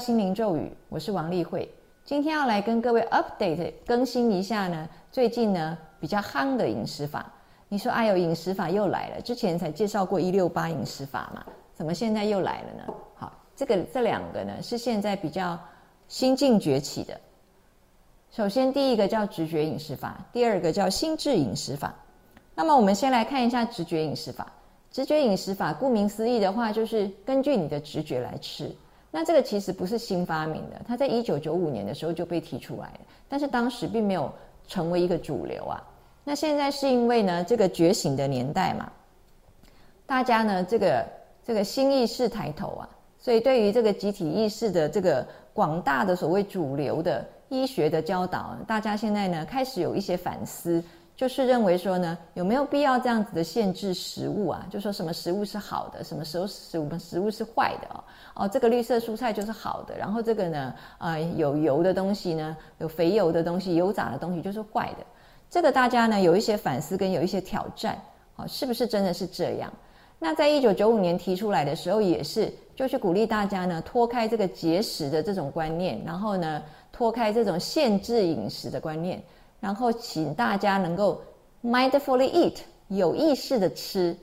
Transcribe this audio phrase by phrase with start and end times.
[0.00, 1.70] 心灵咒语，我是王丽慧。
[2.06, 7.30] 今天要来跟各位 update 更新一下呢，最近呢比较夯的饮食法。
[7.68, 11.44] 你说哎呦，饮食法又来了，之前才介绍过一六八饮食法嘛，
[11.74, 12.94] 怎么现在又来了呢？
[13.14, 15.58] 好，这个这两个呢是现在比较
[16.08, 17.20] 新晋崛起的。
[18.30, 21.94] 首先第一个叫直觉饮食法，第二个叫心智饮食法。
[22.54, 24.50] 那么我们先来看一下直觉饮食法。
[24.90, 28.74] 直觉饮食法，顾名思义的话，就是根据你的直觉来吃。
[29.10, 34.32] 那这个其实不是新发明的，它在一九九五年的时候就被提出来了，但是当时并没有
[34.68, 35.82] 成为一个主流啊。
[36.22, 38.90] 那现在是因为呢，这个觉醒的年代嘛，
[40.06, 41.04] 大家呢这个
[41.44, 42.88] 这个新意识抬头啊，
[43.18, 50.82] 所以对于这个集体意识的这个广大的所谓主流的医学的教导，大家现在呢开始有一些反思。
[51.20, 54.66] 就是认为说呢，有没有必要这样子的限制食物啊？
[54.70, 58.02] 就说什么食物是好的，什么时候食物食物是坏的哦？
[58.34, 65.04] 哦，这个绿色蔬菜就是好的，然后这个呢，呃，有油的东西呢，有肥油的东西，油炸的东西就是坏的。
[65.50, 68.00] 这个大家呢有一些反思跟有一些挑战，
[68.36, 69.70] 哦，是不是真的是这样？
[70.18, 79.22] 那在一九九五年提出来的时候，也是就去鼓励大家呢脱开这个节食的这种观念，然后呢脱开这种限制饮食的观念。
[79.60, 81.20] 然后，请大家能够
[81.62, 82.54] mindfully eat，
[82.88, 84.16] 有意识的吃，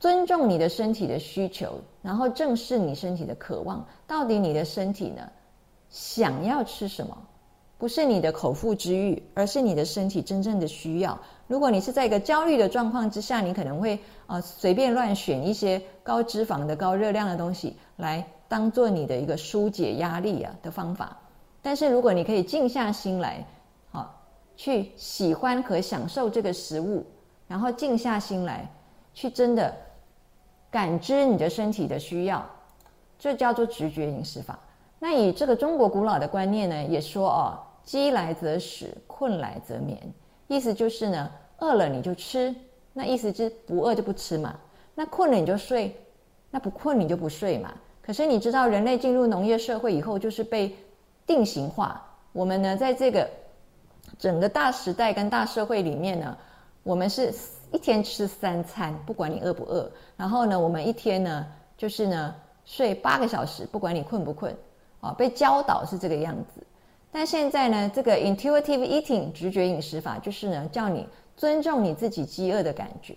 [0.00, 3.86] 尊重你的身体的需求，然后正视你身体的渴望。
[4.08, 5.22] 到底你的身体呢，
[5.88, 7.16] 想要吃什么？
[7.78, 11.16] 不是你的口腹之欲，而是你的身体真正的需要。
[11.46, 21.16] 如果你是在一个焦虑的状况之下，你可能会啊随便乱选一些高脂肪的、高热量的东西来当做你的一个疏解压力啊的方法。
[21.60, 23.46] 但是如果你可以静下心来。
[24.56, 27.04] 去喜欢和享受这个食物，
[27.48, 28.70] 然后静下心来，
[29.14, 29.74] 去真的
[30.70, 32.44] 感知你的身体的需要，
[33.18, 34.58] 这叫做直觉饮食法。
[34.98, 39.98] 那以这个中国古老的观念呢，也说哦，饥来则食，困来则眠，
[40.46, 42.54] 意思就是呢，饿了你就吃，
[42.92, 44.54] 那意思是不饿就不吃嘛。
[44.94, 45.96] 那困了你就睡，
[46.50, 47.72] 那不困你就不睡嘛。
[48.02, 50.76] 可是你知道，人类进入农业社会以后，就是被
[51.26, 52.04] 定型化。
[52.32, 53.28] 我们呢，在这个
[54.22, 56.38] 整个大时代跟大社会里面呢，
[56.84, 57.34] 我们是
[57.72, 59.90] 一天吃三餐，不管你饿不饿。
[60.16, 61.44] 然后呢，我们一天呢，
[61.76, 62.32] 就是呢
[62.64, 64.56] 睡八个小时，不管你困不困。
[65.00, 66.64] 啊，被教导是这个样子。
[67.10, 71.04] 但现在呢，这个 intuitive eating 直觉饮食法，就是呢叫你
[71.36, 73.16] 尊重你自己饥饿的感觉。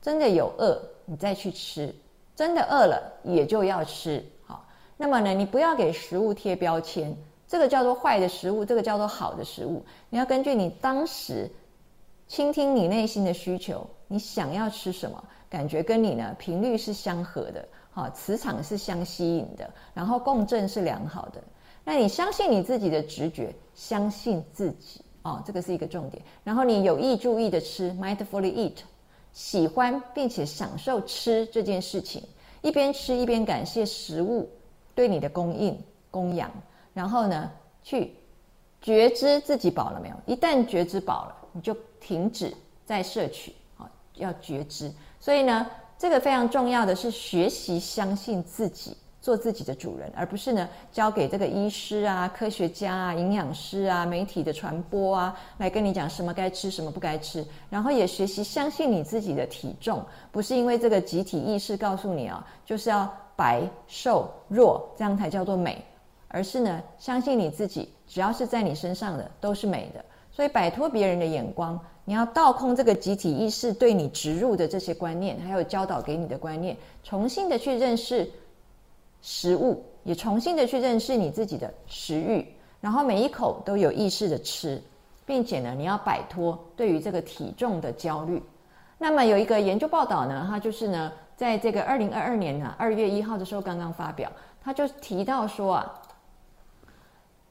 [0.00, 1.92] 真的有饿，你再去吃；
[2.34, 4.24] 真的饿了，也就要吃。
[4.46, 4.64] 好，
[4.96, 7.14] 那么呢，你不要给食物贴标签。
[7.48, 9.84] 这个叫做坏的食物，这个叫做好的食物。
[10.10, 11.50] 你要根据你当时
[12.26, 21.42] 倾听你内心的需求，你想要吃什么，感觉跟你呢频率是相合的，好，磁场是相吸引的，然后共振是良好的。
[21.84, 26.20] 那你相信你自己的直觉，相信自己哦，这个是一个重点。
[26.42, 28.78] 然后你有意注意的吃，mindfully eat，
[29.32, 32.24] 喜欢并且享受吃这件事情，
[32.60, 34.50] 一边吃一边感谢食物
[34.96, 35.78] 对你的供应
[36.10, 36.50] 供养。
[36.96, 37.50] 然后呢，
[37.82, 38.10] 去
[38.80, 40.16] 觉知自己饱了没有？
[40.24, 42.50] 一旦觉知饱了，你就停止
[42.86, 44.90] 再摄取，好，要觉知。
[45.20, 45.66] 所以呢，
[45.98, 57.46] 这个非常重要的是学习相信自己，做自己的主人，而不是呢交给这个医师啊、科学家啊、营养师啊、媒体的传播啊来跟你讲什么该吃，什么不该吃。
[57.68, 60.02] 然后也学习相信你自己的体重，
[60.32, 65.84] 不是因为这个集体意识告诉你啊，就是要白瘦弱，这样才叫做美。
[66.28, 70.04] 而是呢，相信你自己，只要是在你身上的都是美的。
[70.32, 78.30] 所以摆脱别人的眼光，你要倒空这个集体意识对你植入的这些观念，还有教导给你的观念，重新的去认识
[79.22, 82.46] 食物，也重新的去认识你自己的食欲，
[82.82, 84.82] 然后每一口都有意识的吃，
[85.24, 88.42] 并且呢，你要摆脱对于这个体重的焦虑。
[88.98, 94.30] 那么有一个研究报道呢，它就是呢，在这个二零二二年呢二月一号的时候刚刚发表，
[94.62, 96.02] 他就提到说啊。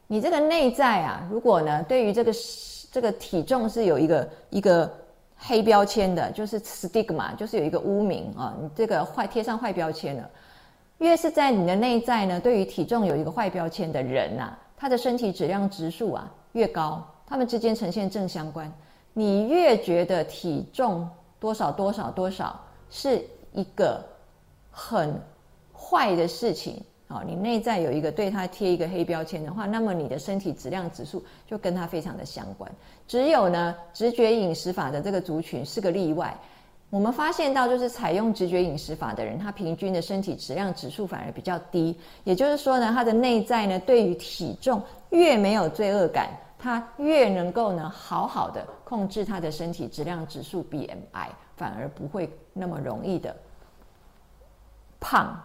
[0.07, 2.31] 你这个内在啊，如果呢，对于这个
[2.91, 4.91] 这个体重是有一个一个
[5.35, 10.29] 黑标签的，就是 stigma，就是有一个污名啊，你这个坏贴上坏标签了。
[10.99, 18.71] 越是在你的内在呢，对于体重有一个坏标签的人呐，他的身体质量指数啊越高，他们之间呈现正相关。
[19.11, 21.09] 你越觉得体重
[21.39, 22.57] 多少多少多少
[22.89, 23.21] 是
[23.53, 24.01] 一个
[24.71, 25.19] 很
[25.73, 26.81] 坏的事情。
[27.07, 32.69] 好，你内在有一个对它贴一个黑标签的话，那么你的身体质量指数就跟它非常的相关。
[33.07, 36.35] 只有呢，直觉饮食法的这个族群是个例外。
[36.89, 41.95] 我们发现到，就是采用直觉饮食法的人，他平均的身体质量指数反而比较低。
[42.23, 53.35] 也就是说呢，他的内在呢，对于体重越没有罪恶感，他越能够呢，好好的控制他的身体质量指数 BMI，反而不会那么容易的
[54.99, 55.39] 胖。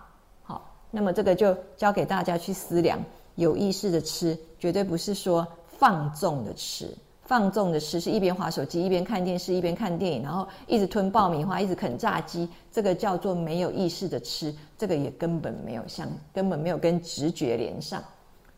[0.91, 2.99] 那么这个就交给大家去思量。
[3.37, 6.89] 有意识的吃，绝对不是说放纵的吃。
[7.23, 18.03] 放纵的吃是一边划手机一边看电视一边看电影，然后一直吞爆米花，一直啃炸鸡，这个叫做没有意识的吃，这个也根本没有像根本没有跟直觉连上。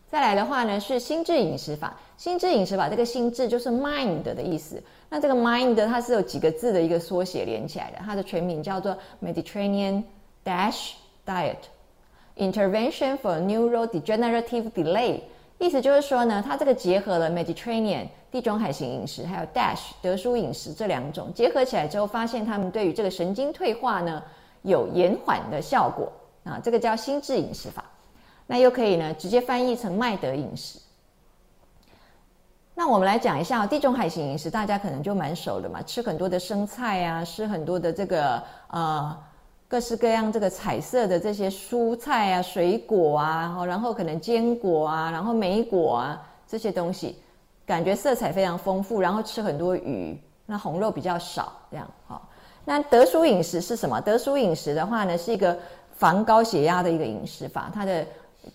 [0.08, 1.94] 再来的话呢，是心智饮食法。
[2.16, 4.82] 心智饮食法这个心智就是 mind 的意思。
[5.10, 10.02] 那这个 mind 它是有几个字的一个缩写连起来的，它的全名叫做 Mediterranean
[10.44, 10.92] Dash
[11.26, 11.56] Diet
[12.36, 15.20] Intervention for Neurodegenerative Delay。
[15.58, 24.20] 意思就是说呢，它这个结合了 Mediterranean 地中海型饮食，还有 Dash 德叔饮食这两种结合起来之后，发现他们对于这个神经退化呢
[24.62, 26.10] 有延缓的效果
[26.42, 27.84] 啊，这个叫心智饮食法。
[28.46, 30.80] 那又可以呢直接翻译成麦德饮食。
[32.74, 39.16] 那我们来讲一下地中海型饮食，大家可能就蛮熟的嘛，吃很多的生菜啊，吃很多的这个呃。
[39.72, 47.16] 各式各样这个彩色的这些蔬菜啊、水果啊，然后可能坚果啊，然后莓果啊这些东西，
[47.64, 49.00] 感觉色彩非常丰富。
[49.00, 50.14] 然后吃很多鱼，
[50.44, 52.28] 那红肉比较少，这样好。
[52.66, 53.98] 那德叔饮食是什么？
[54.02, 55.58] 德叔饮食的话呢，是一个
[55.94, 58.04] 防高血压的一个饮食法，它的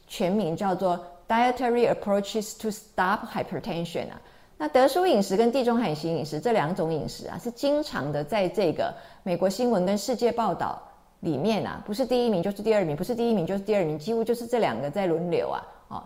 [0.06, 4.22] 全名叫做 Dietary Approaches to Stop Hypertension 啊。
[4.60, 8.94] 那德叔饮食跟地中海型饮食这两种饮食啊，是经常的在这个
[9.24, 10.80] 美国新闻跟世界报道。
[11.22, 16.04] 里面啊，不是第一名就是第二名，不是第一名就是第二名，几乎就是这两个在轮流啊，哦，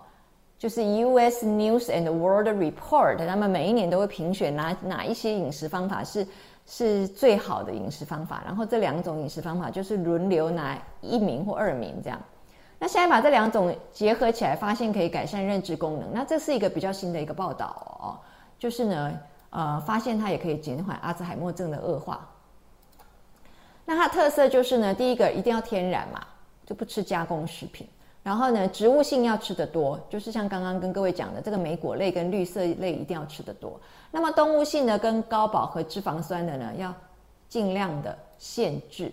[0.58, 1.46] 就是 U.S.
[1.46, 6.26] News and World Report，他们每一年都会评选哪哪一些饮食方法是
[6.66, 12.18] 是最好的饮食方法，然后这两种饮食方法就是轮流拿一名或二名这样。
[12.80, 17.68] 那现在把这两种结合起来，发现可以改善认知功能，那这是一个比较新的一个报道
[18.00, 18.18] 哦，
[18.58, 19.20] 就是呢，
[19.50, 22.28] 呃，发现它也可以减缓阿兹海默症的恶化。
[23.86, 26.22] 那它特色就是呢，第一个一定要天然嘛，
[26.66, 27.88] 就不吃加工食品。
[28.24, 33.82] 然后呢，植物性要吃得多，就是像刚刚跟各位讲的，这个莓果类跟绿色类一定要吃得多。
[34.12, 36.94] 那么动物性的跟高饱和脂肪酸的呢，要
[37.50, 39.12] 尽量的限制。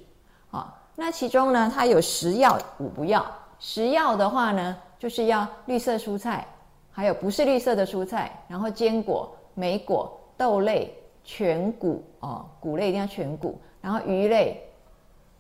[0.50, 3.25] 好，那其中呢，它有十要五不要。
[3.59, 6.47] 十要的话呢，就是要绿色蔬菜，
[6.93, 10.94] 还有不是绿色的蔬菜，然后坚果、莓果、豆类、
[11.29, 13.61] 全谷哦，谷类一定要全谷。
[13.83, 14.59] 然后鱼类，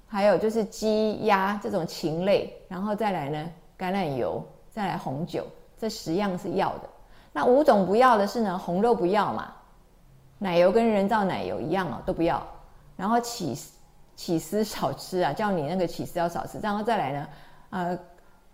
[0.06, 5.46] 还有就是鸡鸭这种禽类，然后再来呢橄榄油，再来红酒，
[5.78, 6.90] 这十样是要的。
[7.32, 9.50] 那五种不要的是呢，红肉不要嘛，
[10.36, 12.46] 奶油跟人造奶油一样哦，都不要。
[12.94, 13.56] 然后起
[14.14, 16.58] 起司少吃啊，叫你那个起司要少吃。
[16.60, 17.28] 然后再来呢，
[17.70, 17.98] 呃，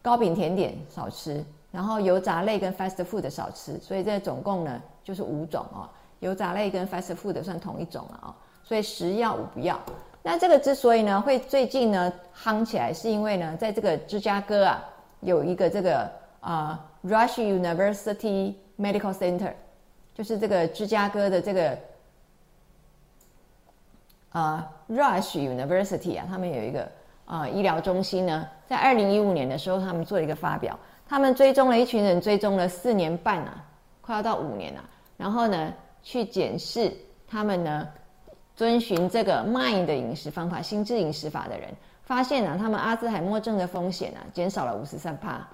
[0.00, 3.76] 糕饼甜点少吃，然后油炸类跟 fast food 少吃。
[3.80, 5.90] 所以这总共呢就是五种哦，
[6.24, 8.34] 油炸类跟 fast food 算同一种了啊。
[8.64, 9.78] 所以十要五不要。
[10.22, 14.82] 那这个之所以呢会最近呢夯起来，是因为呢在这个芝加哥啊
[15.20, 16.10] 有一个这个
[16.40, 19.52] 啊 Rush University Medical Center，
[20.14, 21.78] 就是这个芝加哥的这个
[24.30, 26.88] 啊 Rush University 啊，他们有一个
[27.26, 33.62] 啊医疗中心呢，在二零一五年的时候，他们做了一个发表，他们追踪了一群人，追踪了四年半啊，
[34.00, 34.82] 快要到五年了，
[35.18, 35.70] 然后呢
[36.04, 36.92] 去检视
[37.26, 37.88] 他们呢。
[38.56, 41.68] 遵循这个 mind 的饮食方法、心智饮食法的人，
[42.04, 45.44] 发现呢，他们阿兹海默症的风险呢，减少了五十三帕。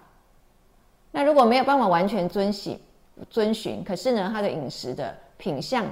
[1.10, 2.78] 那如果没有办法完全遵循，
[3.30, 5.86] 遵循，可是呢，他的饮食的品相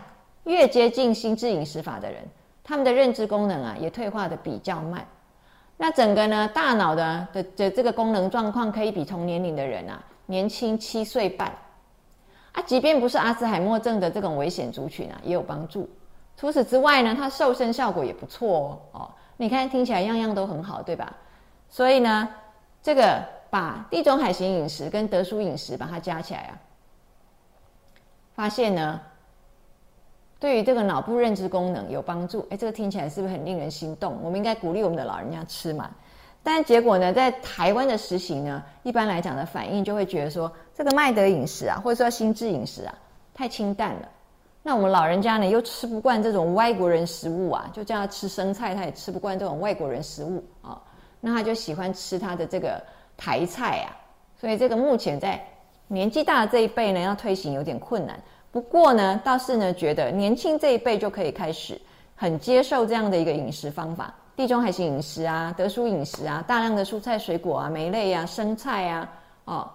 [0.45, 2.23] 越接近心智饮食法的人，
[2.63, 5.03] 他们的认知功能啊，也退化的比较慢。
[5.79, 11.51] 那整个呢，大脑的的的这个功能状况，可以比同年龄的人啊，年轻七岁半。
[12.59, 15.89] 啊，即便不是阿兹海默症的这种危险族群啊，也有帮助。
[16.37, 19.09] 除此之外呢，它瘦身效果也不错哦。
[19.37, 21.15] 你看，听起来样样都很好，对吧？
[21.69, 22.29] 所以呢，
[22.83, 26.59] 这个把地中海型饮食跟德叔饮食把它加起来啊，
[28.35, 29.01] 发现呢，
[30.41, 32.45] 对于这个脑部认知功能有帮助。
[32.51, 34.19] 哎，这个听起来是不是很令人心动？
[34.21, 35.89] 我们应该鼓励我们的老人家吃嘛。
[36.51, 42.95] 但结果呢，在台湾的实行呢，一般来讲的反应就会觉得说，这个麦德饮食啊，或者说心智饮食啊，
[43.35, 44.09] 太清淡了。
[44.63, 50.81] 那我们老人家呢，又吃不惯这种外国人食物啊，就叫他吃生菜，他也吃不惯这种外国人食物啊。
[51.21, 52.83] 那他就喜欢吃他的这个
[53.15, 53.93] 台菜啊。
[54.41, 55.39] 所以这个目前在
[55.87, 58.19] 年纪大的这一辈呢，要推行有点困难。
[58.51, 61.79] 不过呢，倒是呢，觉得年轻这一辈就可以开始
[62.17, 69.11] 很接受这样的一个饮食方法，地中海型饮食啊，德蔬饮食啊，大量的蔬菜水果啊，莓类啊，生菜啊，
[69.47, 69.69] 哦，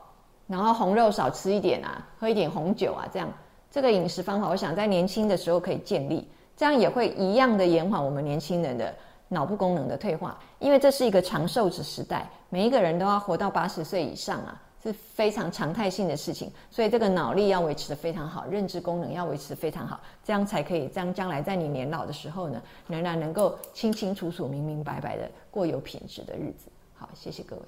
[0.48, 3.28] 然后红肉少吃一点啊，喝一点红酒啊，这样
[3.70, 8.96] 这个饮食方法，我想在年轻的时候可以建立，这样也会一样的延缓我们年轻人的。
[9.30, 26.70] 脑部功能的退化，因为这是一个长寿子时代，每一个人都要活到八十岁以上啊，是非常常态性的事情，所以这个脑力要维持的非常好，认知功能要维持的非常好，这样才可以，将将来在你年老的时候呢，仍然能够清清楚楚、明明白白的过有品质的日子。
[26.96, 27.62] 好，谢谢各位。